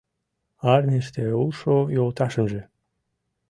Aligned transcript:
Армийыште 0.73 1.23
улшо 1.41 1.75
йолташемже 1.95 2.61